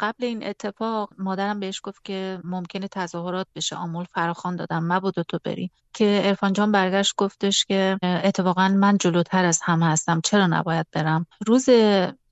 قبل 0.00 0.24
این 0.24 0.46
اتفاق 0.46 1.10
مادرم 1.18 1.60
بهش 1.60 1.80
گفت 1.84 2.04
که 2.04 2.40
ممکنه 2.44 2.88
تظاهرات 2.88 3.46
بشه. 3.54 3.76
آمول 3.76 4.04
فراخان 4.04 4.56
دادم. 4.56 4.92
مبادا 4.92 5.22
تو 5.22 5.38
بری. 5.44 5.70
که 5.92 6.20
ارفان 6.24 6.52
جان 6.52 6.72
برگشت 6.72 7.14
گفتش 7.16 7.64
که 7.64 7.98
اتفاقا 8.02 8.68
من 8.68 8.98
جلوتر 8.98 9.44
از 9.44 9.60
همه 9.62 9.86
هستم. 9.86 10.20
چرا 10.24 10.46
نباید 10.46 10.86
برم؟ 10.92 11.26
روز 11.46 11.68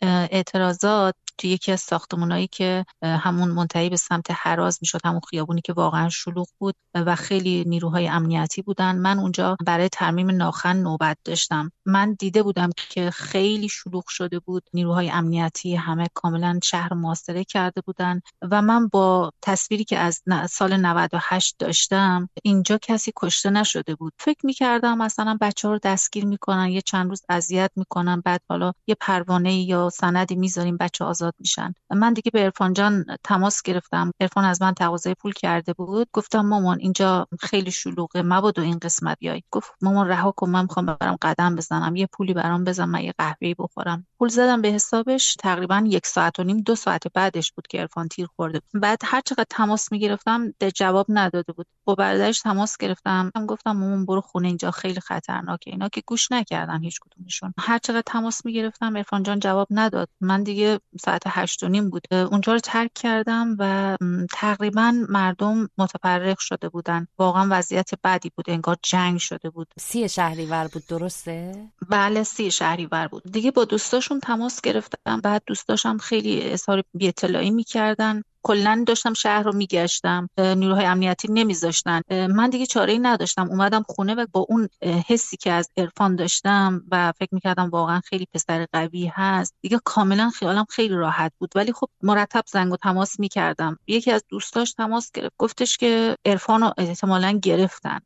اعتراضات 0.02 1.14
تو 1.38 1.46
یکی 1.46 1.72
از 1.72 1.80
ساختمونایی 1.80 2.46
که 2.46 2.84
همون 3.02 3.48
منتهی 3.48 3.88
به 3.88 3.96
سمت 3.96 4.26
حراز 4.30 4.78
می‌شد 4.82 5.00
همون 5.04 5.20
خیابونی 5.30 5.60
که 5.60 5.72
واقعا 5.72 6.08
شلوغ 6.08 6.46
بود 6.58 6.74
و 6.94 7.16
خیلی 7.16 7.64
نیروهای 7.66 8.08
امنیتی 8.08 8.62
بودن. 8.62 8.96
من 8.96 9.18
اونجا 9.18 9.56
برای 9.66 9.88
ترمیم 9.88 10.30
ناخن 10.30 10.76
نوبت 10.76 11.18
داشتم. 11.24 11.72
من 11.86 12.12
دیده 12.12 12.42
بودم 12.42 12.70
که 12.90 13.10
خیلی 13.10 13.68
شلوغ 13.68 14.08
شده 14.08 14.38
بود. 14.38 14.62
نیروهای 14.74 15.10
امنیتی 15.10 15.74
همه 15.74 16.06
کاملا 16.14 16.58
شهر 16.62 16.94
محاصره 16.94 17.44
کرده 17.44 17.80
بودن 17.80 18.20
و 18.50 18.62
من 18.62 18.88
با 18.88 19.32
تصویری 19.42 19.84
که 19.84 19.98
از 19.98 20.22
سال 20.50 20.76
98 20.76 21.56
داشتم 21.58 22.28
اینجا 22.42 22.78
کسی 22.82 23.12
کشته 23.16 23.50
نشده 23.50 23.94
بود. 23.94 24.12
فکر 24.18 24.46
می‌کردم 24.46 24.98
مثلا 24.98 25.38
بچه 25.40 25.68
ها 25.68 25.74
رو 25.74 25.80
دستگیر 25.82 26.24
می‌کنن 26.24 26.68
یه 26.68 26.80
چند 26.80 27.08
روز 27.08 27.22
اذیت 27.28 27.70
می‌کنن 27.76 28.22
بعد 28.24 28.40
حالا 28.48 28.72
یه 28.86 28.96
پروانه 29.00 29.54
یا 29.54 29.90
سندی 29.96 30.34
می‌ذاریم 30.34 30.76
بچه 30.76 31.04
آزاد 31.04 31.34
میشن. 31.38 31.74
من 31.90 32.12
دیگه 32.12 32.30
به 32.30 32.44
ارفان 32.44 32.72
جان 32.72 33.04
تماس 33.24 33.62
گرفتم. 33.62 34.12
ارفان 34.20 34.44
از 34.44 34.62
من 34.62 34.74
تقاضای 34.74 35.14
پول 35.14 35.32
کرده 35.32 35.72
بود. 35.72 36.08
گفتم 36.12 36.40
مامان 36.40 36.78
اینجا 36.80 37.26
خیلی 37.40 37.70
شلوغه 37.70 38.22
مبادا 38.22 38.62
این 38.62 38.78
قسمت 38.78 39.18
بیای. 39.18 39.42
گفت 39.50 39.72
مامان 39.82 40.08
رها 40.08 40.32
کن 40.32 40.50
من 40.50 40.62
می‌خوام 40.62 40.86
برم 40.86 41.16
قدم 41.22 41.56
بزنم. 41.56 41.96
یه 41.96 42.08
پولی 42.12 42.34
برام 42.34 42.64
بزن 42.64 42.84
من 42.84 43.00
یه 43.00 43.14
قهوه‌ای 43.18 43.54
بخورم. 43.58 44.06
پول 44.18 44.28
زدم 44.28 44.62
به 44.62 44.68
حسابش. 44.68 45.34
تقریبا 45.34 45.84
یک 45.86 46.06
ساعت 46.06 46.38
و 46.38 46.44
نیم 46.44 46.60
دو 46.60 46.74
ساعت 46.74 47.02
بعدش 47.14 47.52
بود 47.52 47.66
که 47.66 47.80
ارفان 47.80 48.08
تیر 48.08 48.26
خورده 48.36 48.60
بعد 48.74 48.98
هر 49.04 49.20
چقدر 49.20 49.46
تماس 49.50 49.92
می‌گرفتم 49.92 50.52
جواب 50.74 51.06
نداده 51.08 51.52
بود. 51.52 51.66
با 51.84 51.94
برادرش 51.94 52.40
تماس 52.40 52.76
گرفتم. 52.76 53.32
گفتم 53.48 53.72
مامان 53.72 54.06
برو 54.06 54.20
خونه 54.20 54.48
اینجا 54.48 54.70
خیلی 54.70 55.00
خطرناکه. 55.00 55.70
اینا 55.70 55.88
که 55.88 56.02
گوش 56.06 56.32
نکردن 56.32 56.82
هیچ 56.82 57.00
کدومشون. 57.00 57.54
هر 57.58 57.78
چقدر 57.78 58.02
تماس 58.06 58.46
می‌گرفتم 58.46 58.96
ارفان 58.96 59.22
جان 59.22 59.40
جواب 59.40 59.66
نداد. 59.78 60.08
من 60.20 60.42
دیگه 60.42 60.80
ساعت 61.00 61.22
هشت 61.26 61.62
و 61.62 61.68
نیم 61.68 61.90
بود 61.90 62.14
اونجا 62.14 62.52
رو 62.52 62.58
ترک 62.58 62.90
کردم 62.94 63.56
و 63.58 63.96
تقریبا 64.32 64.94
مردم 65.08 65.68
متفرق 65.78 66.38
شده 66.38 66.68
بودن. 66.68 67.06
واقعا 67.18 67.48
وضعیت 67.50 67.90
بدی 68.04 68.32
بود. 68.36 68.50
انگار 68.50 68.76
جنگ 68.82 69.18
شده 69.18 69.50
بود. 69.50 69.68
سی 69.80 70.08
شهریور 70.08 70.68
بود 70.72 70.86
درسته؟ 70.88 71.68
بله 71.88 72.22
سی 72.22 72.50
شهریور 72.50 73.08
بود. 73.08 73.22
دیگه 73.32 73.50
با 73.50 73.64
دوستاشون 73.64 74.20
تماس 74.20 74.60
گرفتم. 74.60 75.20
بعد 75.20 75.42
دوستاشم 75.46 75.98
خیلی 75.98 76.50
اظهار 76.50 76.82
بی 76.94 77.08
اطلاعی 77.08 77.50
می‌کردن. 77.50 78.22
کلا 78.46 78.84
داشتم 78.86 79.14
شهر 79.14 79.42
رو 79.42 79.56
میگشتم 79.56 80.28
نیروهای 80.38 80.84
امنیتی 80.84 81.28
نمیذاشتن. 81.32 82.00
من 82.10 82.50
دیگه 82.50 82.66
چاره 82.66 82.92
ای 82.92 82.98
نداشتم. 82.98 83.48
اومدم 83.48 83.82
خونه 83.88 84.14
و 84.14 84.26
با 84.32 84.46
اون 84.48 84.68
حسی 85.08 85.36
که 85.36 85.52
از 85.52 85.70
عرفان 85.76 86.16
داشتم 86.16 86.82
و 86.90 87.12
فکر 87.18 87.34
می‌کردم 87.34 87.70
واقعا 87.70 88.00
خیلی 88.00 88.26
پسر 88.34 88.66
قوی 88.72 89.06
هست 89.14 89.54
دیگه 89.62 89.80
کاملا 89.84 90.30
خیالم 90.30 90.64
خیلی 90.70 90.94
راحت 90.94 91.32
بود. 91.38 91.52
ولی 91.54 91.72
خب 91.72 91.88
مرتب 92.02 92.44
زنگ 92.46 92.72
و 92.72 92.76
تماس 92.76 93.20
می‌کردم. 93.20 93.78
یکی 93.86 94.10
از 94.10 94.24
دوستاش 94.28 94.72
تماس 94.72 95.10
گرفت. 95.14 95.34
گفتش 95.38 95.76
که 95.76 96.16
عرفان 96.24 96.60
رو 96.60 96.72
احتمالا 96.78 97.30
گرفتن. 97.42 97.98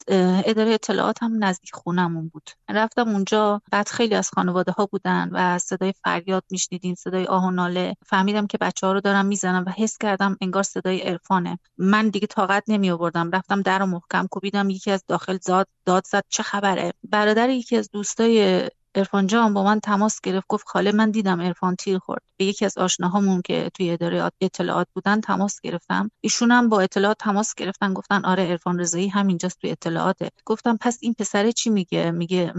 اداره 0.45 0.73
اطلاعات 0.73 1.23
هم 1.23 1.45
نزدیک 1.45 1.75
خونمون 1.75 2.29
بود. 2.29 2.51
رفتم 2.71 3.09
اونجا. 3.09 3.63
بعد 3.73 3.89
خیلی 3.89 4.15
از 4.15 4.31
خانواده 4.35 4.73
ها 4.73 4.87
بودن 4.87 5.29
و 5.33 5.59
صدای 5.59 5.93
فریاد 6.05 6.45
میشنیدیم 6.51 6.95
صدای 6.95 7.25
آه 7.25 7.45
و 7.45 7.51
ناله. 7.51 7.97
فهمیدم 8.07 8.47
که 8.47 8.59
بچه 8.59 8.87
ها 8.87 8.93
رو 8.93 9.01
دارم 9.01 9.27
می‌زنم 9.27 9.65
و 9.67 9.71
حس 9.71 9.99
کردم 9.99 10.30
انگار 10.41 10.63
صدای 10.63 11.01
عرفانه. 11.01 11.59
من 11.79 12.09
دیگه 12.09 12.27
طاقت 12.27 12.65
نمی 12.69 12.91
آوردم 12.91 13.31
رفتم 13.31 13.63
در 13.63 13.85
محکم 13.85 14.27
کوبیدم 14.27 14.71
یکی 14.71 14.91
از 14.91 15.05
داخل 15.09 15.39
زاد 15.43 15.69
داد 15.85 16.07
زد. 16.07 16.25
چه 16.29 16.43
خبره؟ 16.43 16.93
برادر 17.03 17.51
یکی 17.51 17.77
از 17.77 17.91
دوستای 17.91 18.69
ارفان 18.95 19.27
جان 19.27 19.55
با 19.55 19.65
من 19.65 19.81
تماس 19.81 20.21
گرفت 20.21 20.47
گفت 20.49 20.69
خاله 20.69 20.93
من 20.93 21.11
دیدم 21.11 21.41
ارفان 21.41 21.77
تیر 21.77 21.99
خورد. 21.99 22.23
به 22.37 22.45
یکی 22.45 22.65
از 22.65 22.79
آشناهامون 22.79 23.43
که 23.43 23.71
توی 23.75 23.91
اداره 23.91 24.31
اطلاعات 24.41 24.87
بودن 24.95 25.21
تماس 25.21 25.61
گرفتم. 25.61 26.11
ایشون 26.21 26.51
هم 26.51 26.69
با 26.69 26.81
اطلاعات 26.81 27.17
تماس 27.19 27.55
گرفتن 27.55 27.95
گفتن 27.95 28.25
آره 28.25 28.43
ارفان 28.43 28.81
رضایی 28.81 29.09
هم 29.09 29.27
اینجاست 29.27 29.61
توی 29.61 29.71
اطلاعاته. 29.71 30.31
گفتم 30.45 30.77
پس 30.81 30.99
این 31.01 31.15
پسره 31.15 31.53
چی 31.53 31.71
میگه؟ 31.71 32.11
میگه 32.11 32.53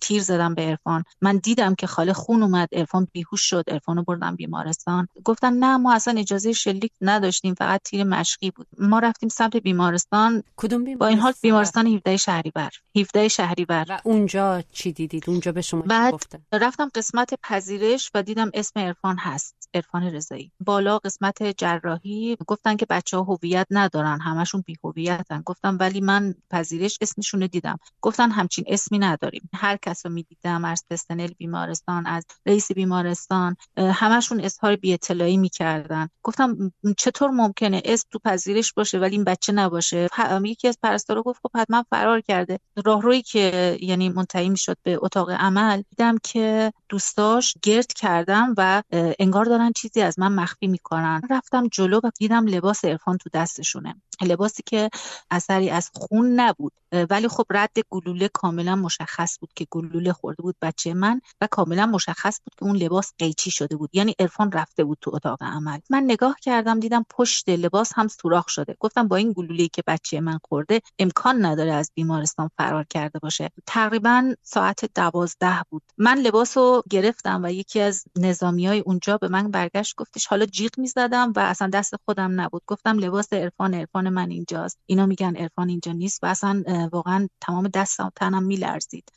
تیر 0.00 0.22
زدم 0.22 0.54
به 0.54 0.68
ارفان. 0.68 1.04
من 1.20 1.36
دیدم 1.36 1.74
که 1.74 1.86
خاله 1.86 2.12
خون 2.12 2.42
اومد 2.42 2.68
ارفان 2.72 3.08
بیهوش 3.12 3.42
شد 3.42 3.64
ارفانو 3.68 4.02
بردم 4.02 4.36
بیمارستان. 4.36 5.08
گفتن 5.24 5.52
نه 5.52 5.76
ما 5.76 5.94
اصلا 5.94 6.20
اجازه 6.20 6.52
شلیک 6.52 6.92
نداشتیم 7.00 7.54
فقط 7.54 7.80
تیر 7.84 8.04
مشقی 8.04 8.50
بود. 8.50 8.66
ما 8.78 8.98
رفتیم 8.98 9.28
سمت 9.28 9.56
بیمارستان. 9.56 10.42
کدوم 10.56 10.84
بیمارستان 10.84 10.98
با 10.98 11.06
این 11.06 11.18
حال 11.18 11.32
بیمارستان؟ 11.42 11.86
17 11.86 12.16
شهریور. 12.16 12.70
17 12.96 13.28
شهریور. 13.28 13.86
و 13.88 14.00
اونجا 14.04 14.62
چی 14.72 14.92
دیدید؟ 14.92 15.24
اونجا 15.26 15.52
به 15.52 15.62
بعد 15.82 16.14
رفتم 16.52 16.90
قسمت 16.94 17.34
پذیرش 17.42 18.10
و 18.14 18.22
دیدم 18.22 18.50
اسم 18.54 18.80
عرفان 18.80 19.16
هست 19.18 19.68
عرفان 19.74 20.02
رضایی. 20.02 20.52
بالا 20.60 20.98
قسمت 20.98 21.42
جراحی 21.42 22.36
گفتن 22.46 22.76
که 22.76 22.86
بچه 22.90 23.16
ها 23.16 23.22
هویت 23.22 23.66
ندارن 23.70 24.20
همشون 24.20 24.64
بی 24.66 24.76
هویتن 24.84 25.42
گفتم 25.42 25.76
ولی 25.80 26.00
من 26.00 26.34
پذیرش 26.50 26.98
اسمشون 27.00 27.40
رو 27.40 27.46
دیدم. 27.46 27.78
گفتن 28.00 28.30
همچین 28.30 28.64
اسمی 28.68 28.98
نداریم. 28.98 29.50
هر 29.54 29.76
کس 29.76 30.06
رو 30.06 30.12
می‌دیدم 30.12 30.64
از 30.64 30.84
پستنل 30.90 31.26
بیمارستان 31.38 32.06
از 32.06 32.26
رئیس 32.46 32.72
بیمارستان 32.72 33.56
همشون 33.76 34.40
اظهار 34.40 34.76
بی 34.76 34.92
اطلاعی 34.92 35.36
می‌کردن. 35.36 36.08
گفتم 36.22 36.72
چطور 36.98 37.30
ممکنه 37.30 37.82
اسم 37.84 38.08
تو 38.10 38.18
پذیرش 38.18 38.72
باشه 38.72 38.98
ولی 38.98 39.16
این 39.16 39.24
بچه 39.24 39.52
نباشه؟ 39.52 40.08
یکی 40.44 40.68
از 40.68 40.78
پرستارا 40.82 41.22
گفت 41.22 41.40
خب 41.42 41.50
حتما 41.54 41.84
فرار 41.90 42.20
کرده. 42.20 42.58
راهرویی 42.84 43.22
که 43.22 43.78
یعنی 43.80 44.08
منتهی 44.08 44.48
می‌شد 44.48 44.76
به 44.82 44.98
اتاق 45.02 45.30
عمل 45.30 45.65
دیدم 45.74 46.18
که 46.22 46.72
دوستاش 46.88 47.54
گرد 47.62 47.92
کردم 47.92 48.54
و 48.56 48.82
انگار 48.92 49.44
دارن 49.44 49.72
چیزی 49.76 50.00
از 50.00 50.18
من 50.18 50.32
مخفی 50.32 50.66
می‌کنن. 50.66 51.22
رفتم 51.30 51.68
جلو 51.68 52.00
و 52.04 52.10
دیدم 52.18 52.46
لباس 52.46 52.84
عرفان 52.84 53.18
تو 53.18 53.30
دستشونه. 53.32 53.94
لباسی 54.22 54.62
که 54.66 54.90
اثری 55.30 55.70
از 55.70 55.90
خون 55.94 56.40
نبود. 56.40 56.72
ولی 57.10 57.28
خب 57.28 57.44
رد 57.50 57.76
گلوله 57.90 58.28
کاملا 58.28 58.76
مشخص 58.76 59.38
بود 59.40 59.50
که 59.54 59.66
گلوله 59.70 60.12
خورده 60.12 60.42
بود 60.42 60.56
بچه 60.62 60.94
من 60.94 61.20
و 61.40 61.48
کاملا 61.50 61.86
مشخص 61.86 62.40
بود 62.44 62.54
که 62.54 62.64
اون 62.64 62.76
لباس 62.76 63.12
قیچی 63.18 63.50
شده 63.50 63.76
بود. 63.76 63.90
یعنی 63.92 64.14
عرفان 64.18 64.52
رفته 64.52 64.84
بود 64.84 64.98
تو 65.00 65.10
اتاق 65.14 65.42
عمل. 65.42 65.78
من 65.90 66.02
نگاه 66.04 66.36
کردم 66.42 66.80
دیدم 66.80 67.04
پشت 67.10 67.48
لباس 67.48 67.92
هم 67.94 68.08
سوراخ 68.08 68.48
شده. 68.48 68.76
گفتم 68.80 69.08
با 69.08 69.16
این 69.16 69.32
گلوله 69.32 69.68
که 69.68 69.82
بچه 69.86 70.20
من 70.20 70.38
خورده 70.48 70.80
امکان 70.98 71.44
نداره 71.44 71.72
از 71.72 71.90
بیمارستان 71.94 72.50
فرار 72.56 72.84
کرده 72.90 73.18
باشه. 73.18 73.50
تقریبا 73.66 74.34
ساعت 74.42 74.94
دوازده 74.94 75.62
بود. 75.70 75.82
من 75.98 76.18
لباس 76.18 76.56
رو 76.56 76.82
گرفتم 76.90 77.40
و 77.44 77.52
یکی 77.52 77.80
از 77.80 78.04
نظامی 78.18 78.66
های 78.66 78.80
اونجا 78.80 79.18
به 79.18 79.28
من 79.28 79.50
برگشت 79.50 79.94
گفتش 79.96 80.26
حالا 80.26 80.46
جیغ 80.46 80.78
می‌زدم 80.78 81.32
و 81.36 81.40
اصلا 81.40 81.68
دست 81.68 81.94
خودم 82.04 82.40
نبود. 82.40 82.62
گفتم 82.66 82.98
لباس 82.98 83.32
عرفان 83.32 83.74
عرفان 83.74 84.05
من 84.10 84.30
اینجاست. 84.30 84.78
اینا 84.86 85.06
میگن 85.06 85.36
عرفان 85.36 85.68
اینجا 85.68 85.92
نیست 85.92 86.24
و 86.24 86.26
اصلا 86.26 86.62
واقعا 86.92 87.28
تمام 87.40 87.68
دستم 87.68 88.12
تنم 88.16 88.42
میلرزید. 88.42 89.12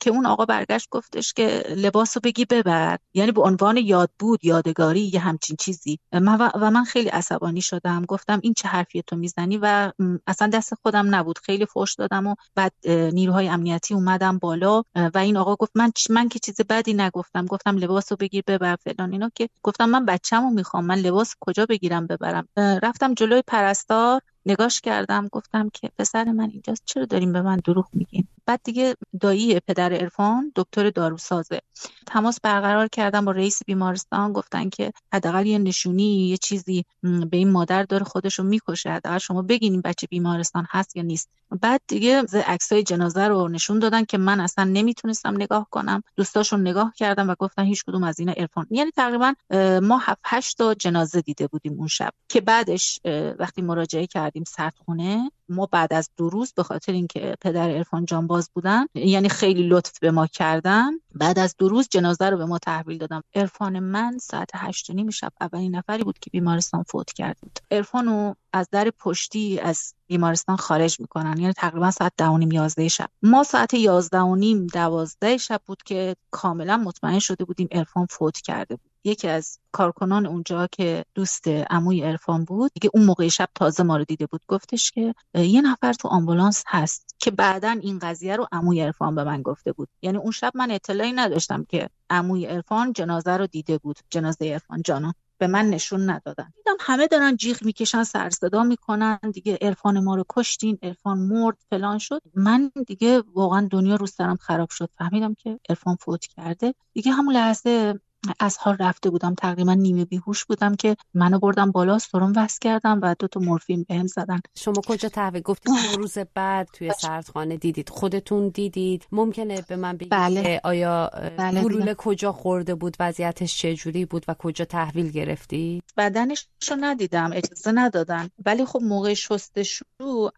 که 0.00 0.10
اون 0.10 0.26
آقا 0.26 0.44
برگشت 0.44 0.88
گفتش 0.90 1.32
که 1.32 1.64
لباس 1.76 2.16
رو 2.16 2.20
بگی 2.24 2.44
ببر. 2.44 2.98
یعنی 3.14 3.32
به 3.32 3.42
عنوان 3.42 3.76
یاد 3.76 4.10
بود 4.18 4.44
یادگاری 4.44 5.10
یه 5.14 5.20
همچین 5.20 5.56
چیزی. 5.60 5.98
و 6.12 6.70
من 6.70 6.84
خیلی 6.84 7.08
عصبانی 7.08 7.60
شدم. 7.60 8.04
گفتم 8.04 8.40
این 8.42 8.54
چه 8.56 8.68
حرفی 8.68 9.02
تو 9.06 9.16
می‌زنی 9.16 9.58
و 9.62 9.92
اصلا 10.26 10.48
دست 10.48 10.74
خودم 10.74 11.14
نبود. 11.14 11.38
خیلی 11.38 11.66
فوش 11.66 11.94
دادم 11.94 12.26
و 12.26 12.34
بعد 12.54 12.72
نیروهای 12.88 13.48
امنیتی 13.48 13.94
اومدم 13.94 14.38
بالا. 14.38 14.82
و 15.14 15.18
این 15.18 15.36
آقا 15.36 15.56
گفت 15.56 15.72
من 15.74 15.90
من 16.10 16.28
که 16.28 16.38
چیز 16.38 16.60
بدی 16.68 16.94
نگفتم. 16.94 17.46
گفتم 17.46 17.76
لباس 17.76 18.12
رو 18.12 18.16
بگیر 18.20 18.44
ببر 18.46 18.76
فلان 18.76 19.12
اینا 19.12 19.30
که 19.34 19.48
گفتم 19.62 19.88
من 19.90 20.04
بچه‌مو 20.04 20.50
می‌خوام. 20.50 20.84
من 20.84 20.98
لباس 20.98 21.34
کجا 21.40 21.66
بگیرم 21.66 22.06
ببرم؟ 22.06 22.48
رفتم 22.56 23.14
جلوی 23.14 23.42
پرستار. 23.46 24.20
نگاش 24.46 24.80
کردم 24.80 25.28
گفتم 25.28 25.68
که 25.70 25.90
پسر 25.98 26.32
من 26.32 26.50
اینجاست 26.50 26.82
چرا 26.86 27.04
داریم 27.04 27.32
به 27.32 27.42
من 27.42 27.56
دروغ 27.56 27.88
میگین؟ 27.92 28.28
بعد 28.46 28.60
دیگه 28.64 28.96
دایی 29.20 29.60
پدر 29.60 29.92
عرفان 29.92 30.52
دکتر 30.56 30.90
داروسازه. 30.90 31.60
تماس 32.06 32.40
برقرار 32.40 32.88
کردم 32.88 33.24
با 33.24 33.32
رئیس 33.32 33.64
بیمارستان 33.66 34.32
گفتن 34.32 34.68
که 34.68 34.92
حداقل 35.12 35.46
یه 35.46 35.58
نشونی 35.58 36.28
یه 36.28 36.36
چیزی 36.36 36.84
به 37.02 37.36
این 37.36 37.50
مادر 37.50 37.82
داره 37.82 38.04
خودشو 38.04 38.42
می‌کشه. 38.42 38.90
حداقل 38.90 39.18
شما 39.18 39.42
بگین 39.42 39.80
بچه 39.80 40.06
بیمارستان 40.06 40.66
هست 40.70 40.96
یا 40.96 41.02
نیست. 41.02 41.30
بعد 41.60 41.80
دیگه 41.86 42.22
عکسای 42.46 42.82
جنازه 42.82 43.28
رو 43.28 43.48
نشون 43.48 43.78
دادن 43.78 44.04
که 44.04 44.18
من 44.18 44.40
اصلا 44.40 44.64
نمی‌تونستم 44.64 45.34
نگاه 45.34 45.66
کنم. 45.70 46.02
دوستاشون 46.16 46.60
نگاه 46.60 46.92
کردم 46.96 47.30
و 47.30 47.34
گفتن 47.38 47.64
هیچ 47.64 47.84
کدوم 47.84 48.04
از 48.04 48.20
اینا 48.20 48.32
عرفان. 48.32 48.66
یعنی 48.70 48.90
تقریبا 48.90 49.34
ما 49.82 49.98
هفت 49.98 50.20
هشت 50.24 50.58
تا 50.58 50.74
جنازه 50.74 51.20
دیده 51.20 51.46
بودیم 51.46 51.72
اون 51.78 51.88
شب. 51.88 52.10
که 52.28 52.40
بعدش 52.40 53.00
وقتی 53.38 53.62
مراجعه 53.62 54.06
کردیم 54.06 54.44
سردخونه 54.46 55.30
ما 55.48 55.66
بعد 55.66 55.92
از 55.92 56.10
دو 56.16 56.28
روز 56.28 56.52
به 56.56 56.62
خاطر 56.62 56.92
اینکه 56.92 57.36
پدر 57.40 57.70
عرفان 57.70 58.04
جانباز 58.04 58.50
بودن 58.54 58.86
یعنی 58.94 59.28
خیلی 59.28 59.68
لطف 59.68 59.98
به 59.98 60.10
ما 60.10 60.26
کردن. 60.26 60.90
بعد 61.14 61.38
از 61.38 61.54
دو 61.58 61.68
روز 61.68 61.88
جنازه 61.90 62.30
رو 62.30 62.36
به 62.36 62.44
ما 62.44 62.58
تحویل 62.58 62.98
دادم 62.98 63.22
عرفان 63.34 63.78
من 63.78 64.18
ساعت 64.18 64.50
هشت 64.54 64.90
نیم 64.90 65.10
شب 65.10 65.32
اولین 65.40 65.76
نفری 65.76 66.04
بود 66.04 66.18
که 66.18 66.30
بیمارستان 66.30 66.82
فوت 66.82 67.12
کرد. 67.12 67.36
بود 67.40 67.58
عرفان 67.70 68.36
از 68.52 68.68
در 68.70 68.90
پشتی 68.98 69.60
از 69.60 69.94
بیمارستان 70.06 70.56
خارج 70.56 71.00
می‌کنن. 71.00 71.38
یعنی 71.38 71.52
تقریبا 71.52 71.90
ساعت 71.90 72.12
ده 72.16 72.26
و 72.26 72.38
نیم 72.38 72.52
یازده 72.52 72.88
شب. 72.88 73.08
ما 73.22 73.42
ساعت 73.42 73.74
یازده 73.74 74.20
و 74.20 74.36
نیم 74.36 74.66
دوازده 74.66 75.36
شب 75.36 75.60
بود 75.66 75.82
که 75.82 76.16
کاملا 76.30 76.76
مطمئن 76.76 77.18
شده 77.18 77.44
بودیم 77.44 77.68
عرفان 77.72 78.06
فوت 78.06 78.40
کرده 78.40 78.76
بود. 78.76 78.93
یکی 79.04 79.28
از 79.28 79.58
کارکنان 79.72 80.26
اونجا 80.26 80.66
که 80.66 81.04
دوست 81.14 81.48
عموی 81.48 82.02
عرفان 82.02 82.44
بود 82.44 82.70
دیگه 82.74 82.90
اون 82.94 83.04
موقع 83.04 83.28
شب 83.28 83.48
تازه 83.54 83.82
ما 83.82 83.96
رو 83.96 84.04
دیده 84.04 84.26
بود 84.26 84.40
گفتش 84.48 84.90
که 84.90 85.14
یه 85.34 85.60
نفر 85.60 85.92
تو 85.92 86.08
آمبولانس 86.08 86.64
هست 86.66 87.14
که 87.18 87.30
بعدا 87.30 87.70
این 87.82 87.98
قضیه 87.98 88.36
رو 88.36 88.46
عموی 88.52 88.80
عرفان 88.80 89.14
به 89.14 89.24
من 89.24 89.42
گفته 89.42 89.72
بود. 89.72 89.88
یعنی 90.02 90.18
اون 90.18 90.30
شب 90.30 90.52
من 90.54 90.70
اطلاعی 90.70 91.12
نداشتم 91.12 91.64
که 91.64 91.88
عموی 92.10 92.46
عرفان 92.46 92.92
جنازه 92.92 93.36
رو 93.36 93.46
دیده 93.46 93.78
بود 93.78 93.98
جنازه 94.10 94.44
عرفان 94.52 94.82
جانو. 94.82 95.12
به 95.38 95.46
من 95.46 95.70
نشون 95.70 96.10
ندادن. 96.10 96.52
دیدم 96.56 96.76
همه 96.80 97.06
دارن 97.06 97.36
جیغ 97.36 97.64
می‌کشن 97.64 98.04
سر 98.04 98.30
صدا 98.30 98.62
می‌کنن 98.62 99.18
دیگه 99.34 99.58
عرفان 99.62 100.04
ما 100.04 100.14
رو 100.14 100.24
کشتین 100.28 100.78
عرفان 100.82 101.18
مرد 101.18 101.56
فلان 101.70 101.98
شد. 101.98 102.20
من 102.34 102.70
دیگه 102.86 103.22
واقعا 103.34 103.68
دنیا 103.70 103.96
رو 103.96 104.06
سرم 104.06 104.36
خراب 104.36 104.70
شد. 104.70 104.90
فهمیدم 104.98 105.34
که 105.34 105.60
عرفان 105.68 105.96
فوت 105.96 106.26
کرده. 106.26 106.74
دیگه 106.92 107.12
همون 107.12 107.34
لحظه 107.34 108.00
از 108.40 108.58
حال 108.58 108.76
رفته 108.80 109.10
بودم 109.10 109.34
تقریبا 109.34 109.74
نیمه 109.74 110.04
بیهوش 110.04 110.44
بودم 110.44 110.74
که 110.74 110.96
منو 111.14 111.38
بردم 111.38 111.70
بالا 111.70 111.98
سرم 111.98 112.32
وست 112.36 112.60
کردم 112.60 113.00
و 113.02 113.14
دو 113.18 113.28
تا 113.28 113.40
مورفین 113.40 113.86
بهم 113.88 114.06
زدن. 114.06 114.40
شما 114.56 114.80
کجا 114.86 115.08
تحویل 115.08 115.42
گفتید 115.42 115.74
روز 115.96 116.18
بعد 116.34 116.68
توی 116.72 116.92
سردخانه 117.00 117.56
دیدید. 117.56 117.88
خودتون 117.88 118.48
دیدید. 118.48 119.06
ممکنه 119.12 119.62
به 119.68 119.76
من 119.76 119.96
بگید 119.96 120.10
بله. 120.10 120.60
آیا 120.64 121.10
بله 121.38 121.62
گلوله 121.62 121.94
کجا 121.94 122.32
خورده 122.32 122.74
بود؟ 122.74 122.96
وضعیتش 123.00 123.58
چجوری 123.58 124.04
بود 124.04 124.24
و 124.28 124.34
کجا 124.34 124.64
تحویل 124.64 125.10
گرفتی؟ 125.10 125.82
بدنش 125.96 126.48
رو 126.70 126.76
ندیدم 126.80 127.30
اجازه 127.32 127.72
ندادن. 127.72 128.28
ولی 128.46 128.64
خب 128.64 128.80
موقع 128.82 129.14
شستشو 129.14 129.84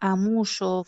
عموش 0.01 0.61
و 0.61 0.83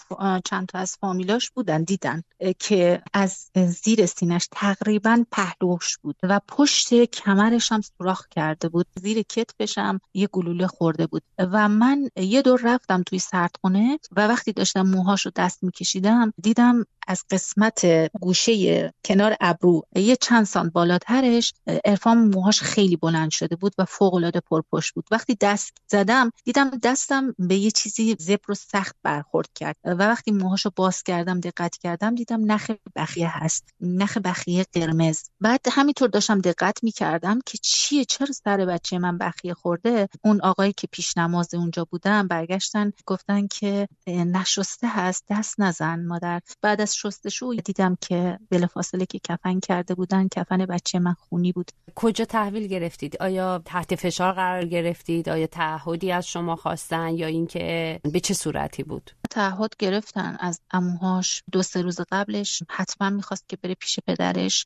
چند 0.46 0.68
تا 0.68 0.80
از 0.80 0.98
فامیلاش 1.02 1.52
بودن 1.52 1.84
دیدن 1.84 2.24
که 2.60 3.02
از 3.14 3.50
زیر 3.56 4.06
سینش 4.06 4.48
تقریبا 4.52 5.26
پهلوش 5.32 5.98
بود 5.98 6.16
و 6.24 6.42
پشت 6.48 6.89
کمرش 6.94 7.72
هم 7.72 7.82
سوراخ 7.82 8.28
کرده 8.28 8.70
بود 8.70 8.88
زیر 9.02 9.22
کتفشم 9.22 10.00
یه 10.14 10.28
گلوله 10.32 10.68
خورده 10.68 11.08
بود. 11.08 11.24
و 11.38 11.70
من 11.70 12.10
یه 12.16 12.42
دور 12.42 12.62
رفتم 12.64 13.04
توی 13.04 13.20
سردخونه 13.20 14.00
و 14.12 14.28
وقتی 14.28 14.54
داشتم 14.54 14.82
موهاشو 14.82 15.30
دست 15.36 15.64
میکشیدم 15.64 16.34
دیدم 16.42 16.86
از 17.10 17.26
قسمت 17.30 17.86
گوشه 18.22 18.94
کنار 19.06 19.36
ابرو 19.42 19.84
یه 19.96 20.16
چند 20.16 20.46
سانت 20.46 20.74
بالاترش 20.74 21.54
ارفان 21.86 22.18
موهاش 22.18 22.62
خیلی 22.62 22.96
بلند 22.96 23.32
شده 23.32 23.56
بود 23.56 23.74
و 23.78 23.86
فوق 23.86 24.14
العاده 24.14 24.40
پرپشت 24.40 24.94
بود. 24.94 25.06
وقتی 25.12 25.38
دست 25.42 25.78
زدم 25.88 26.32
دیدم 26.46 26.70
دستم 26.70 27.36
به 27.40 27.56
یه 27.56 27.72
چیزی 27.72 28.16
زبر 28.20 28.52
و 28.52 28.54
سخت 28.56 28.96
برخورد 29.04 29.50
کرد 29.56 29.76
و 29.84 29.90
وقتی 29.90 30.32
موهاشو 30.32 30.72
باز 30.76 31.04
کردم 31.04 31.40
دقت 31.40 31.78
کردم 31.78 32.16
دیدم 32.16 32.52
نخ 32.52 32.72
بخیه 32.96 33.44
هست 33.44 33.64
نخ 33.82 34.18
بخیه 34.18 34.66
قرمز. 34.74 35.24
بعد 35.42 35.66
همینطور 35.72 36.10
داشتم 36.10 36.42
دقت 36.42 36.84
می‌کردم 36.84 37.40
که 37.46 37.58
چیه 37.62 38.06
چرا 38.06 38.34
سر 38.44 38.66
بچه 38.66 39.00
من 39.00 39.18
بخیه 39.18 39.54
خورده؟ 39.54 40.10
اون 40.24 40.42
آقایی 40.42 40.74
که 40.74 40.88
پیش 40.92 41.18
نماز 41.18 41.54
اونجا 41.54 41.88
بودن 41.92 42.28
برگشتن 42.28 42.92
گفتن 43.06 43.48
که 43.48 43.88
نشسته 44.08 44.88
هست 44.88 45.26
دست 45.30 45.60
نزن 45.60 46.06
مادر. 46.06 46.42
بعد 46.62 46.82
از 46.82 46.96
شستشو 47.02 47.54
دیدم 47.66 47.98
که 48.02 48.40
بلافاصله 48.50 49.06
که 49.06 49.20
کفن 49.24 49.60
کرده 49.60 49.96
بودن 49.96 50.28
کفن 50.28 50.66
بچه 50.66 51.00
من 51.00 51.14
خونی 51.14 51.52
بود. 51.52 51.72
کجا 51.96 52.26
تحویل 52.26 52.68
گرفتید؟ 52.68 53.18
آیا 53.22 53.62
تحت 53.66 53.96
فشار 53.96 54.34
قرار 54.34 54.66
گرفتید؟ 54.66 55.30
آیا 55.30 55.48
تعهدی 55.48 56.12
از 56.12 56.28
شما 56.28 56.56
خواستن 56.56 57.10
یا 57.10 57.28
اینکه 57.28 58.00
به 58.14 58.20
چه 58.20 58.34
صورتی 58.34 58.84
بود؟ 58.84 59.12
تعهد 59.30 59.74
گرفتن 59.80 60.38
از 60.40 60.60
اموهاش 60.72 61.44
دو 61.52 61.62
سه 61.62 61.82
روز 61.82 62.00
قبلش. 62.12 62.64
حتما 62.70 63.10
می‌خواست 63.10 63.50
که 63.50 63.58
بره 63.64 63.74
پیش 63.74 64.00
پدرش. 64.08 64.66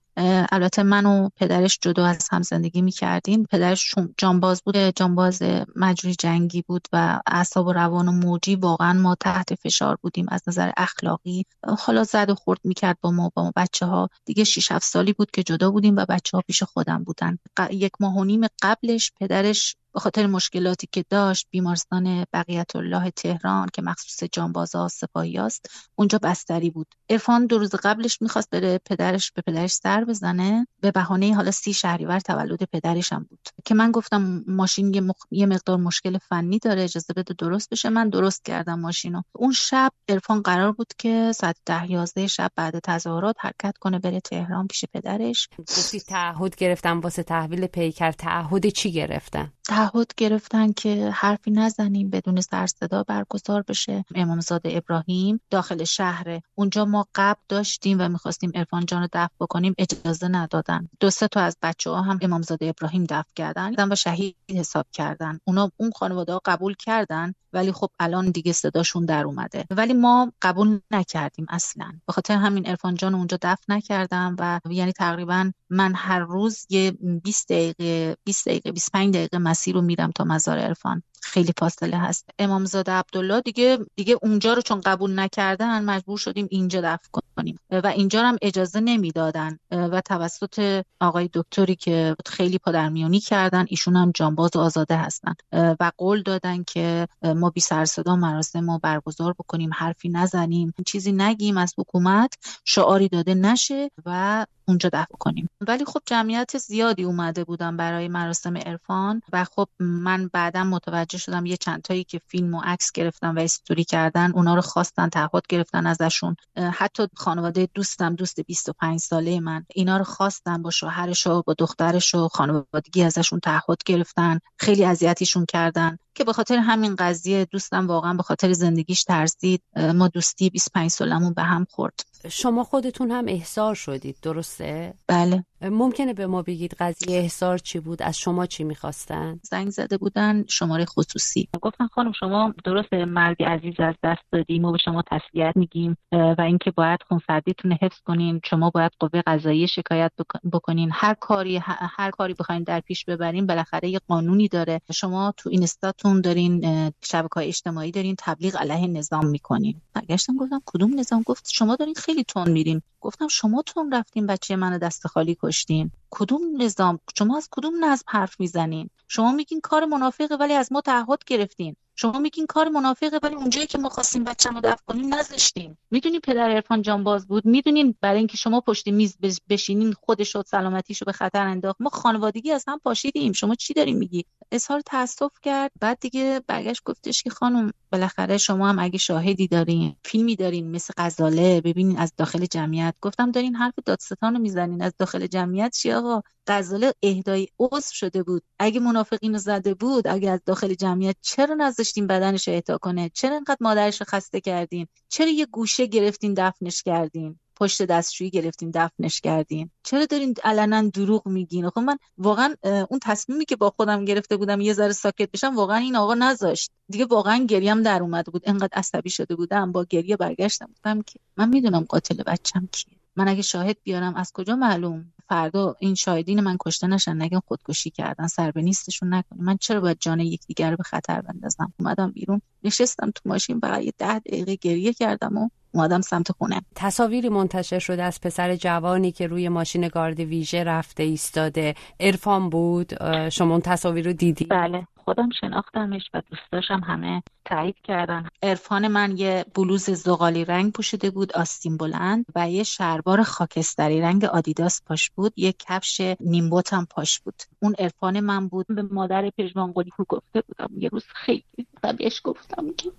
البته 0.52 0.84
من 0.84 1.06
و 1.06 1.30
پدرش 1.36 1.80
جدا 1.82 2.06
از 2.06 2.28
هم 2.32 2.42
زندگی 2.42 2.82
می‌کردیم. 2.82 3.46
پدرش 3.46 3.96
جانباز 4.18 4.62
بود 4.64 4.78
جانباز 4.78 5.42
مجری 5.76 6.16
جنگی 6.16 6.62
بود 6.62 6.88
و 6.94 7.20
اعصاب 7.28 7.68
و 7.68 7.74
روان 7.74 8.08
و 8.08 8.12
موجی 8.12 8.56
واقعا 8.56 8.94
ما 8.94 9.16
تحت 9.16 9.56
فشار 9.56 9.98
بودیم 10.02 10.26
از 10.30 10.42
نظر 10.48 10.72
اخلاقی. 10.78 11.46
حالا 11.80 12.04
زد 12.24 12.30
و 12.30 12.36
خورد 12.36 12.60
می‌کرد 12.64 12.98
با 13.02 13.12
ما 13.12 13.32
با 13.36 13.44
ما 13.44 13.52
بچه 13.56 13.86
ها 13.86 14.10
دیگه 14.26 14.44
6 14.44 14.72
7 14.72 14.86
سالی 14.86 15.14
بود 15.14 15.32
که 15.32 15.44
جدا 15.44 15.72
بودیم 15.72 15.96
و 15.96 16.06
بچه 16.10 16.38
ها 16.38 16.44
پیش 16.48 16.64
خودم 16.64 17.04
بودن. 17.04 17.40
یک 17.72 17.92
ماه 18.00 18.16
و 18.18 18.24
نیم 18.24 18.42
قبلش 18.62 19.12
پدرش 19.20 19.76
به 19.94 20.00
خاطر 20.00 20.28
مشکلاتی 20.28 20.88
که 20.92 21.06
داشت 21.10 21.48
بیمارستان 21.52 22.26
بقیت 22.34 22.76
الله 22.76 23.10
تهران 23.12 23.70
که 23.74 23.82
مخصوص 23.82 24.30
جانبازا 24.32 24.88
سپاهی 24.88 25.38
است 25.38 25.70
اونجا 25.96 26.20
بستری 26.24 26.70
بود. 26.70 26.88
ارفان 27.10 27.46
دو 27.46 27.58
روز 27.58 27.76
قبلش 27.76 28.22
می‌خواست 28.22 28.50
بره 28.50 28.80
پدرش 28.86 29.32
به 29.32 29.42
پدرش 29.42 29.74
سر 29.74 30.04
بزنه. 30.04 30.68
به 30.82 30.92
بهانه 30.92 31.36
حالا 31.36 31.52
سی 31.52 31.74
شهریور 31.74 32.20
تولد 32.20 32.64
پدرش 32.64 33.14
هم 33.14 33.26
بود. 33.30 33.40
که 33.66 33.76
من 33.76 33.92
گفتم 33.92 34.44
ماشین 34.48 34.94
یه, 34.94 35.04
یه 35.32 35.46
مقدار 35.46 35.78
مشکل 35.78 36.18
فنی 36.18 36.60
داره 36.60 36.84
اجازه 36.84 37.14
بده 37.14 37.34
درست 37.38 37.70
بشه. 37.70 37.90
من 37.90 38.10
درست 38.10 38.46
کردم 38.46 38.80
ماشینو. 38.80 39.22
اون 39.32 39.52
شب 39.52 39.92
ارفان 40.08 40.42
قرار 40.42 40.72
بود 40.72 40.94
که 40.98 41.32
ساعت 41.36 41.56
ده 41.66 41.92
یازده 41.92 42.28
شب 42.28 42.52
بعد 42.56 42.80
تظاهرات 42.80 43.36
حرکت 43.40 43.78
کنه 43.78 44.00
بره 44.00 44.20
تهران 44.20 44.68
پیش 44.68 44.86
پدرش. 44.94 45.50
گفتی 45.60 46.00
تعهد 46.00 46.56
گرفتم. 46.56 47.00
واسه 47.00 47.24
تحویل 47.24 47.68
پیکر 47.68 48.12
تعهد 48.12 48.68
چی 48.68 48.92
گرفتن؟ 48.92 49.54
تعهد 49.84 50.14
گرفتن 50.18 50.72
که 50.72 51.12
حرفی 51.14 51.52
نزنیم 51.52 52.10
بدون 52.10 52.42
سر 52.42 52.68
صدا 52.68 53.04
برگزار 53.04 53.64
بشه. 53.68 54.06
امامزاده 54.16 54.78
ابراهیم 54.78 55.40
داخل 55.50 55.84
شهر. 55.84 56.40
اونجا 56.56 56.86
ما 56.86 57.08
قبل 57.16 57.42
داشتیم 57.50 57.98
و 58.00 58.10
می‌خواستیم 58.10 58.52
ارفان 58.56 58.86
جان 58.86 59.02
رو 59.02 59.08
دفع 59.14 59.34
بکنیم 59.40 59.76
اجازه 59.78 60.28
ندادن. 60.28 60.90
دو 61.00 61.10
سه 61.10 61.28
تا 61.28 61.40
از 61.42 61.58
بچه 61.62 61.90
ها 61.90 62.02
هم 62.02 62.20
امامزاده 62.22 62.66
ابراهیم 62.66 63.04
دفع 63.04 63.30
کردن 63.36 63.92
و 63.92 63.96
شهید 63.96 64.36
حساب 64.50 64.86
کردن. 64.94 65.40
اونا 65.44 65.72
اون 65.78 65.92
خانواده 65.92 66.34
ها 66.34 66.42
قبول 66.46 66.76
کردن 66.80 67.34
ولی 67.54 67.72
خب 67.72 67.90
الان 68.00 68.32
دیگه 68.32 68.52
صداشون 68.52 69.06
در 69.06 69.24
اومده. 69.24 69.66
ولی 69.70 69.94
ما 69.94 70.32
قبول 70.42 70.80
نکردیم 70.92 71.46
اصلا. 71.50 71.92
به 72.08 72.14
خاطر 72.14 72.36
همین 72.36 72.70
ارفان 72.70 72.96
جان 72.96 73.16
اونجا 73.16 73.38
دفع 73.42 73.64
نکردم 73.70 74.36
و 74.40 74.60
یعنی 74.70 74.92
تقریبا 74.92 75.52
من 75.70 75.94
هر 75.96 76.20
روز 76.20 76.66
یه 76.70 76.92
20 77.24 77.50
دقیقه 77.50 78.18
20 78.24 78.48
دقیقه 78.48 78.72
25 78.72 79.14
دقیقه 79.14 79.38
مسیر 79.38 79.73
رو 79.74 79.82
میرم 79.82 80.12
تا 80.12 80.26
مزار 80.26 80.60
عرفان. 80.60 81.04
خیلی 81.24 81.54
فاصله 81.58 81.98
هست. 81.98 82.30
امامزاده 82.40 82.92
عبدالله 82.92 83.42
دیگه 83.42 83.78
دیگه 83.96 84.18
اونجا 84.22 84.54
رو 84.54 84.62
چون 84.62 84.82
قبول 84.82 85.20
نکردن 85.20 85.84
مجبور 85.84 86.18
شدیم 86.18 86.48
اینجا 86.52 86.82
دفع 86.82 87.08
کنیم. 87.12 87.60
و 87.72 87.88
اینجا 87.88 88.24
هم 88.24 88.38
اجازه 88.42 88.80
نمی‌دادن. 88.80 89.60
و 89.72 90.02
توسط 90.02 90.84
آقای 91.00 91.30
دکتری 91.34 91.76
که 91.76 92.16
خیلی 92.26 92.58
پادرمیونی 92.58 93.20
کردن 93.20 93.66
ایشون 93.68 93.96
هم 93.96 94.12
جانباز 94.16 94.56
آزاده 94.56 94.98
هستن. 94.98 95.34
و 95.54 95.92
قول 95.98 96.22
دادن 96.22 96.64
که 96.64 97.08
ما 97.36 97.50
بی 97.50 97.62
سر 97.62 97.86
صدا 97.86 98.16
مراسم 98.16 98.72
رو 98.72 98.80
برگزار 98.84 99.34
بکنیم 99.40 99.70
حرفی 99.74 100.10
نزنیم 100.10 100.74
چیزی 100.86 101.12
نگیم 101.12 101.58
از 101.58 101.74
حکومت 101.78 102.34
شعاری 102.66 103.10
داده 103.10 103.34
نشه 103.34 103.92
و 104.06 104.46
اونجا 104.68 104.90
دفع 104.94 105.16
کنیم. 105.20 105.50
ولی 105.68 105.86
خب 105.86 106.00
جمعیت 106.06 106.58
زیادی 106.58 107.04
اومده 107.04 107.44
بودن 107.44 107.78
برای 107.78 108.08
مراسم 108.08 108.58
عرفان 108.58 109.22
و 109.34 109.44
خب 109.44 109.68
من 109.80 110.30
بعدا 110.34 110.64
متوجه 110.64 111.13
شدم 111.18 111.46
یه 111.46 111.58
چند 111.58 111.82
تایی 111.82 112.04
که 112.04 112.22
فیلم 112.28 112.54
و 112.54 112.62
عکس 112.66 112.92
گرفتن 112.92 113.38
و 113.38 113.40
استوری 113.40 113.84
کردن 113.84 114.32
اونا 114.32 114.56
رو 114.56 114.62
خواستن 114.62 115.10
تعهد 115.10 115.48
گرفتن 115.50 115.88
ازشون. 115.88 116.36
حتی 116.74 117.08
خانواده 117.16 117.68
دوستم 117.74 118.16
دوست 118.16 118.40
25 118.40 119.00
ساله 119.00 119.40
من 119.40 119.66
اینا 119.76 119.98
رو 119.98 120.04
خواستن 120.04 120.62
با 120.62 120.70
شوهرش 120.70 121.28
و 121.28 121.44
با 121.46 121.56
دخترش 121.60 122.16
و 122.16 122.28
خانوادگی 122.28 123.04
ازشون 123.04 123.40
تعهد 123.40 123.84
گرفتن 123.86 124.40
خیلی 124.58 124.86
اذیتیشون 124.86 125.46
کردن 125.46 125.98
که 126.16 126.24
به 126.24 126.34
خاطر 126.34 126.58
همین 126.58 126.96
قضیه 126.96 127.46
دوستم 127.46 127.88
واقعا 127.88 128.14
به 128.14 128.24
خاطر 128.24 128.54
زندگیش 128.54 129.04
ترسید. 129.04 129.64
ما 129.96 130.08
دوستی 130.08 130.50
25 130.50 130.92
سالمون 130.92 131.34
به 131.34 131.44
هم 131.44 131.66
خورد. 131.70 132.06
شما 132.30 132.64
خودتون 132.64 133.12
هم 133.12 133.26
احضار 133.28 133.76
شدید 133.76 134.18
درسته؟ 134.22 134.94
بله. 135.08 135.46
ممکنه 135.72 136.14
به 136.14 136.28
ما 136.28 136.42
بگید 136.42 136.76
قضیه 136.80 137.18
احصار 137.18 137.58
چی 137.58 137.80
بود؟ 137.80 138.02
از 138.02 138.18
شما 138.18 138.46
چی 138.46 138.64
می‌خواستن؟ 138.64 139.40
زنگ 139.44 139.70
زده 139.70 139.98
بودن 139.98 140.46
شماره 140.50 140.86
خصوصی. 140.86 141.50
گفتن 141.62 141.88
خانم 141.88 142.12
شما 142.12 142.54
درست 142.66 142.94
مرگ 142.94 143.44
عزیز 143.44 143.74
از 143.80 143.96
دست 144.04 144.22
دادیم 144.32 144.62
ما 144.62 144.72
به 144.72 144.78
شما 144.86 145.04
تسلیت 145.12 145.54
میگیم 145.56 145.98
و 146.12 146.42
اینکه 146.42 146.72
باید 146.72 147.00
خونسردیتون 147.08 147.72
حفظ 147.82 148.00
کنین. 148.06 148.42
شما 148.46 148.70
باید 148.70 148.92
قوه 149.00 149.22
قضایی 149.28 149.68
شکایت 149.68 150.12
بکنین. 150.54 150.90
هر 150.94 151.14
کاری 151.14 151.58
هر 151.98 152.12
کاری 152.12 152.34
بخواین 152.34 152.64
در 152.64 152.80
پیش 152.80 153.06
ببرین 153.06 153.48
بالاخره 153.48 153.90
یه 153.90 154.00
قانونی 154.08 154.48
داره. 154.48 154.82
شما 154.94 155.34
تو 155.38 155.50
اینستاتون 155.50 156.22
دارین 156.22 156.62
شبکه 157.02 157.34
های 157.36 157.48
اجتماعی 157.48 157.92
دارین 157.92 158.16
تبلیغ 158.20 158.58
علیه 158.58 158.88
نظام 158.88 159.26
می‌کنین. 159.26 159.82
برگشتم 159.94 160.38
گفتم 160.38 160.62
کدوم 160.66 161.00
نظام؟ 161.00 161.24
گفت 161.26 161.50
شما 161.54 161.76
دارین 161.76 161.96
خیلی 161.96 162.24
تون 162.24 162.52
میرین. 162.52 162.82
گفتم 163.02 163.28
شما 163.28 163.62
تون 163.62 163.94
رفتین 163.94 164.28
بچه 164.28 164.56
منو 164.56 164.78
دست 164.78 165.08
خالی 165.08 165.36
کشتین 165.54 165.92
کدوم 166.16 166.62
نظام 166.62 167.00
شما 167.18 167.38
از 167.38 167.48
کدوم 167.52 167.86
نظم 167.86 168.06
حرف 168.08 168.40
می‌زنین؟ 168.40 168.90
شما 169.08 169.32
میگین 169.32 169.62
کار 169.62 169.86
منافقه 169.86 170.36
ولی 170.36 170.54
از 170.54 170.72
ما 170.72 170.82
تعهد 170.82 171.24
گرفتین. 171.28 171.76
شما 171.96 172.20
میگین 172.20 172.46
کار 172.46 172.70
منافقه 172.70 173.20
ولی 173.24 173.36
اونجایی 173.36 173.68
که 173.68 173.78
ما 173.78 173.90
خواستیم 173.90 174.24
بچه‌مو 174.24 174.62
دفع 174.62 174.82
کنیم 174.88 175.14
نذاشتیم 175.14 175.78
می‌دونین 175.92 176.20
پدر 176.20 176.50
عرفان 176.50 176.82
جانباز 176.82 177.28
بود. 177.28 177.46
می‌دونین 177.46 177.96
برای 178.02 178.18
اینکه 178.18 178.38
شما 178.38 178.62
پشت 178.62 178.88
میز 178.88 179.18
بشینین 179.50 179.94
خودش 179.94 180.36
و 180.36 180.44
سلامتیشو 180.48 181.06
به 181.06 181.12
خطر 181.12 181.48
انداخت. 181.48 181.82
ما 181.82 181.90
خانوادگی 181.90 182.52
از 182.52 182.64
هم 182.68 182.80
پاشیدیم. 182.80 183.32
شما 183.32 183.56
چی 183.56 183.74
دارین 183.74 183.98
میگی؟ 183.98 184.26
اظهار 184.52 184.82
تاسف 184.82 185.32
کرد. 185.42 185.72
بعد 185.80 186.00
دیگه 186.00 186.42
برگشت 186.48 186.82
گفتش 186.86 187.24
که 187.24 187.30
خانم 187.30 187.74
بالاخره 187.92 188.38
شما 188.38 188.70
هم 188.70 188.80
اگه 188.80 188.98
شاهدی 188.98 189.48
دارین 189.48 189.96
فیلمی 190.04 190.36
دارین 190.36 190.72
مثل 190.72 190.94
غزاله 190.98 191.62
ببینین 191.62 191.98
از 191.98 192.14
داخل 192.18 192.46
جمعیت. 192.46 192.96
گفتم 193.02 193.32
دارین 193.32 193.56
حرف 193.56 193.74
دادستان 193.86 194.34
رو 194.34 194.40
می‌زنین. 194.40 194.82
از 194.82 194.94
داخل 195.00 195.28
جمعیت 195.28 195.74
چی 195.76 195.92
آقا 196.04 196.22
غزاله 196.48 196.94
اهدای 197.04 197.48
عضو 197.60 197.94
شده 197.94 198.24
بود. 198.24 198.44
اگه 198.60 198.80
منافقین 198.80 199.34
رو 199.34 199.38
زده 199.38 199.74
بود 199.74 200.08
اگه 200.08 200.30
از 200.32 200.40
داخل 200.46 200.74
جمعیت 200.74 201.16
چرا 201.22 201.56
نذاشتین 201.56 202.08
بدنش 202.08 202.48
اهدا 202.48 202.78
کنه؟ 202.78 203.12
چرا 203.14 203.36
انقدر 203.36 203.58
مادرش 203.62 204.02
رو 204.02 204.06
خسته 204.10 204.42
کردین؟ 204.42 204.88
چرا 205.10 205.28
یه 205.28 205.46
گوشه 205.46 205.86
گرفتین 205.86 206.34
دفنش 206.38 206.84
کردین؟ 206.84 207.40
پشت 207.56 207.82
دستشویی 207.82 208.30
گرفتین 208.30 208.72
دفنش 208.76 209.22
کردین؟ 209.22 209.70
چرا 209.84 210.06
دارین 210.06 210.36
علنا 210.44 210.82
دروغ 210.82 211.28
میگین؟ 211.28 211.70
خب 211.70 211.80
من 211.80 211.98
واقعا 212.18 212.56
اون 212.64 213.00
تصمیمی 213.04 213.46
که 213.46 213.56
با 213.56 213.70
خودم 213.70 214.06
گرفته 214.06 214.38
بودم 214.38 214.62
یه 214.62 214.74
ذره 214.74 214.92
ساکت 214.92 215.32
بشم 215.32 215.56
واقعا 215.56 215.78
این 215.78 215.96
آقا 215.96 216.14
نذاشت. 216.14 216.72
دیگه 216.90 217.06
واقعا 217.06 217.38
گریم 217.38 217.82
در 217.82 218.02
اومده 218.02 218.32
بود. 218.32 218.44
انقدر 218.46 218.78
عصبی 218.78 219.10
شده 219.10 219.36
بودم 219.36 219.72
با 219.72 219.86
گریه 219.90 220.18
برگشتم. 220.18 220.70
گفتم 220.72 221.02
که 221.02 221.20
من 221.38 221.50
می‌دونم 221.50 221.84
قاتل 221.90 222.24
بچم 222.24 222.70
کیه. 222.72 222.98
من 223.16 223.28
اگه 223.28 223.42
شاهد 223.42 223.78
بیارم 223.84 224.16
از 224.16 224.32
کجا 224.34 224.56
معلوم؟ 224.56 225.13
فردا 225.30 225.76
این 225.80 225.96
شاهدین 225.96 226.42
من 226.42 226.58
کشته 226.60 226.88
نشن 226.88 227.22
نگن 227.22 227.40
خودکشی 227.48 227.90
کردن 227.90 228.28
سر 228.28 228.52
به 228.52 228.62
نیستشون 228.62 229.14
نکنه. 229.14 229.42
من 229.42 229.58
چرا 229.58 229.82
باید 229.82 229.98
جان 230.00 230.20
یکدیگر 230.20 230.72
رو 230.72 230.78
به 230.78 230.84
خطر 230.84 231.22
بندازم؟ 231.22 231.74
اومدم 231.80 232.12
بیرون 232.12 232.42
نشستم 232.64 233.12
تو 233.12 233.30
ماشین 233.30 233.60
فقط 233.60 233.82
یه 233.82 233.94
ده 233.98 234.20
دقیقه 234.20 234.56
گریه 234.56 234.94
کردم 234.94 235.38
و 235.38 235.50
اومدم 235.72 236.02
سمت 236.02 236.32
خونه. 236.32 236.62
تصاویری 236.76 237.30
منتشر 237.30 237.80
شده 237.80 238.04
از 238.04 238.22
پسر 238.22 238.56
جوانی 238.56 239.12
که 239.12 239.28
روی 239.28 239.50
ماشین 239.50 239.88
گارد 239.88 240.20
ویژه 240.20 240.64
رفته 240.64 241.04
ایستاده. 241.04 241.76
عرفان 242.00 242.50
بود؟ 242.50 242.94
شما 243.30 243.52
اون 243.52 243.62
تصاویر 243.62 244.06
رو 244.06 244.14
دیدی؟ 244.14 244.46
بله. 244.46 244.88
خودم 245.06 245.30
شناختمش 245.42 246.10
و 246.14 246.22
دوستاشم 246.30 246.82
همه 246.88 247.24
تایید 247.46 247.76
کردن. 247.84 248.28
عرفان 248.44 248.88
من 248.88 249.18
یه 249.18 249.46
بلوز 249.56 249.90
زغالی 249.90 250.46
رنگ 250.46 250.72
پوشیده 250.72 251.10
بود 251.10 251.34
آستین 251.34 251.78
بلند 251.78 252.26
و 252.36 252.50
یه 252.50 252.64
شلوار 252.64 253.24
خاکستری 253.24 254.02
رنگ 254.02 254.26
آدیداس 254.26 254.82
پاش 254.86 255.10
بود. 255.10 255.34
یه 255.36 255.54
کفش 255.60 256.16
نیمبوت 256.20 256.74
هم 256.74 256.86
پاش 256.86 257.20
بود. 257.20 257.36
اون 257.60 257.76
عرفان 257.80 258.20
من 258.20 258.48
بود. 258.48 258.66
به 258.70 258.82
مادر 258.82 259.30
پژمان 259.30 259.72
قلی 259.72 259.92
گفته 260.10 260.42
بودم 260.42 260.70
یه 260.78 260.90
روز 260.90 261.04
خیلی 261.16 261.68
و 261.84 261.94
بهش 261.94 262.22
گفتم 262.24 262.74
که 262.74 262.92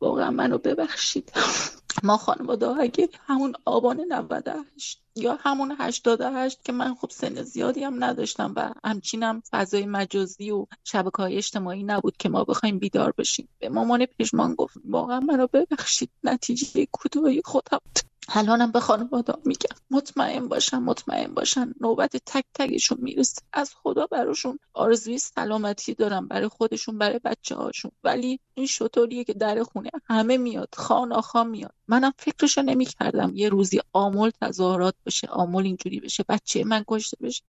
واقعا 0.00 0.30
منو 0.30 0.58
ببخشید. 0.58 1.32
ما 2.02 2.16
خانواده 2.16 2.66
اگه 2.66 3.08
همون 3.26 3.52
آبان 3.64 4.00
98 4.08 5.05
یا 5.16 5.38
همون 5.40 5.76
88 5.78 6.62
که 6.64 6.72
من 6.72 6.94
خب 6.94 7.10
سن 7.10 7.42
زیادی 7.42 7.84
هم 7.84 8.04
نداشتم 8.04 8.52
و 8.56 8.72
همچینم 8.84 9.42
فضای 9.50 9.86
مجازی 9.86 10.50
و 10.50 10.66
شبکه 10.84 11.16
های 11.16 11.36
اجتماعی 11.36 11.82
نبود 11.82 12.16
که 12.16 12.28
ما 12.28 12.44
بخوایم 12.44 12.78
بیدار 12.78 13.12
بشیم. 13.18 13.48
به 13.58 13.68
مامان 13.68 14.06
پیشمان 14.06 14.54
گفت 14.54 14.76
واقعا 14.84 15.20
منو 15.20 15.46
ببخشید 15.46 16.10
نتیجه 16.24 16.86
کوتاهی 16.92 17.42
خودم 17.44 17.80
الانم 18.34 18.72
به 18.72 18.80
خانواده 18.80 19.34
میگم 19.44 19.76
مطمئن 19.90 20.48
باشن 20.48 20.78
مطمئن 20.78 21.34
باشن. 21.34 21.74
نوبت 21.80 22.16
تک 22.26 22.44
تکشون 22.54 22.98
می‌رسه. 23.00 23.42
از 23.52 23.74
خدا 23.82 24.06
براشون 24.06 24.58
آرزوی 24.74 25.18
سلامتی 25.18 25.94
دارم 25.94 26.28
برای 26.28 26.48
خودشون 26.48 26.98
برای 26.98 27.20
بچه 27.24 27.54
هاشون 27.54 27.90
ولی 28.04 28.40
این 28.54 28.66
شطوریه 28.66 29.24
که 29.24 29.34
در 29.34 29.62
خونه 29.62 29.90
همه 30.08 30.36
میاد 30.36 30.68
خان 30.76 31.12
آخا 31.12 31.44
میاد. 31.44 31.74
منم 31.88 32.12
فکرشو 32.18 32.62
نمی‌کردم 32.62 33.32
یه 33.34 33.48
روزی 33.48 33.80
آمل 33.92 34.30
تظاهرات 34.42 34.94
بشه 35.06 35.26
آمل 35.28 35.64
اینجوری 35.64 36.00
بشه 36.00 36.24
بچه 36.28 36.64
من 36.64 36.84
کشته 36.88 37.16
بشه. 37.20 37.42